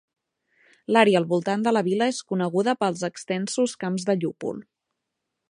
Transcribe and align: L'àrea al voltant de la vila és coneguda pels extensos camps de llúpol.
L'àrea 0.95 1.19
al 1.19 1.27
voltant 1.33 1.65
de 1.67 1.73
la 1.77 1.83
vila 1.89 2.07
és 2.13 2.23
coneguda 2.33 2.75
pels 2.85 3.05
extensos 3.11 3.77
camps 3.85 4.09
de 4.11 4.19
llúpol. 4.25 4.65